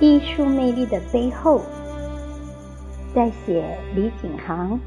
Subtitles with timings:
[0.00, 1.60] 艺术魅力的背后，
[3.14, 3.62] 在写
[3.94, 4.80] 李景航。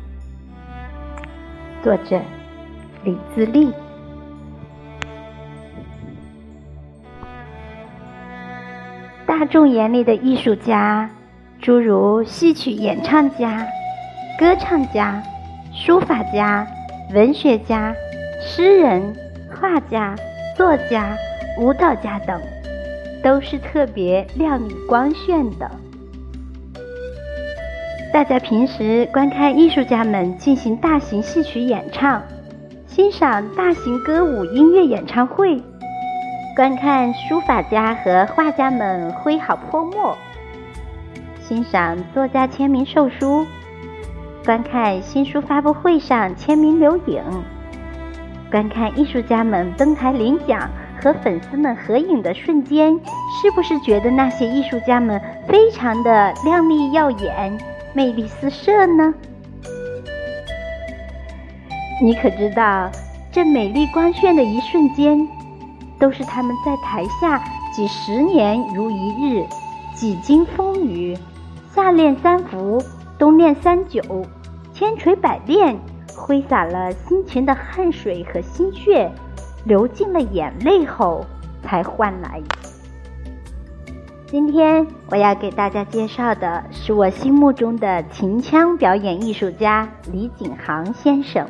[1.84, 2.20] 作者
[3.04, 3.72] 李自立。
[9.28, 11.08] 大众眼里的艺术家，
[11.62, 13.68] 诸如戏曲演唱家、
[14.40, 15.22] 歌唱家、
[15.72, 16.66] 书法家、
[17.14, 17.94] 文学家、
[18.42, 19.16] 诗人、
[19.52, 20.16] 画家、
[20.58, 21.16] 作家、
[21.60, 22.42] 舞蹈家等。
[23.24, 25.72] 都是特别亮丽光炫的。
[28.14, 32.22] 大家平时观看艺术家们进行大型戏曲演唱，
[32.86, 35.60] 欣赏大型歌舞音乐演唱会，
[36.56, 40.16] 观看书法家和画家们挥毫泼墨，
[41.42, 43.48] 欣赏作家签名售书，
[44.46, 47.24] 观看新书发布会上签名留影，
[48.52, 50.70] 观看艺术家们登台领奖。
[51.04, 52.98] 和粉丝们合影的瞬间，
[53.42, 57.58] 是不是觉得那些艺术家们非常的靓丽耀眼、
[57.94, 59.14] 魅力四射呢？
[62.02, 62.90] 你可知道，
[63.34, 65.28] 这美丽光炫的一瞬间，
[66.00, 67.44] 都是他们在台下
[67.76, 69.46] 几十年如一日，
[69.94, 71.18] 几经风雨，
[71.76, 72.82] 夏练三伏，
[73.20, 74.02] 冬练三九，
[74.74, 75.78] 千锤百炼，
[76.16, 79.12] 挥洒了辛勤的汗水和心血。
[79.66, 81.26] 流尽了眼泪后，
[81.62, 82.42] 才换来。
[84.26, 91.48] 今天我要给大家介绍的是我心目中的秦腔表演艺术家李景航先生。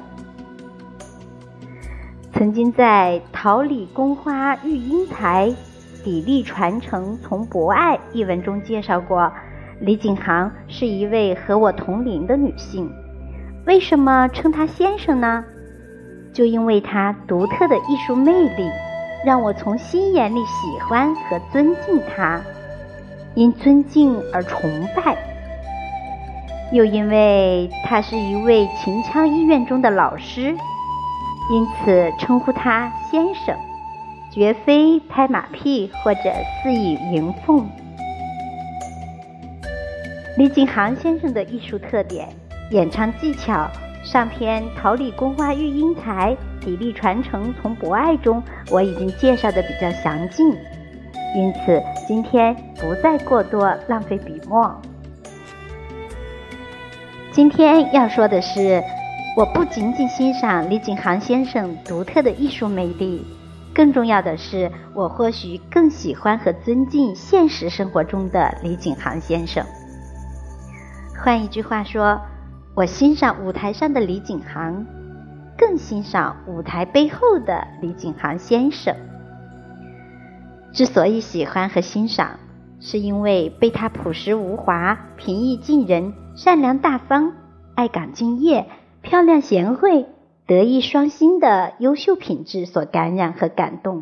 [2.34, 5.48] 曾经在《桃李宫花育英才，
[6.04, 9.32] 砥砺传承从博爱》一文中介绍过，
[9.80, 12.92] 李景航是一位和我同龄的女性。
[13.66, 15.46] 为什么称她先生呢？
[16.34, 18.70] 就因为他独特的艺术魅力，
[19.24, 22.42] 让我从心眼里喜欢和尊敬他，
[23.36, 25.16] 因尊敬而崇拜。
[26.72, 30.56] 又因为他是一位秦腔医院中的老师，
[31.52, 33.56] 因此称呼他先生，
[34.32, 36.22] 绝非拍马屁或者
[36.64, 37.70] 肆意迎奉。
[40.36, 42.28] 李景航先生的艺术特点，
[42.72, 43.70] 演唱技巧。
[44.04, 50.50] 上篇《桃李宫花育英才，砥砺传承从博爱》中，我已经介绍的比较详尽，
[51.34, 54.76] 因此今天不再过多浪费笔墨。
[57.32, 58.84] 今天要说的是，
[59.38, 63.26] 我不仅仅欣赏李景航先生独特的艺术魅力，
[63.74, 69.66] 更重要的是，我或许更喜欢和尊敬现实生活中的李景航先生。
[71.18, 72.20] 换一句话说。
[72.76, 74.88] 我欣赏舞台上的李景航，
[75.56, 78.96] 更欣赏舞台背后的李景航先生。
[80.72, 82.40] 之所以喜欢和欣赏，
[82.80, 87.34] 是因为被他朴实无华、平易近人、善良大方、
[87.76, 88.66] 爱岗敬业、
[89.04, 90.08] 漂亮贤惠、
[90.48, 94.02] 德艺双馨的优秀品质所感染和感动，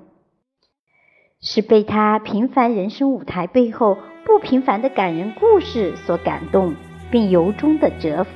[1.42, 6.74] 是被他平凡人生舞台背后不平凡的感人故事所感动。
[7.12, 8.32] 并由衷的折服。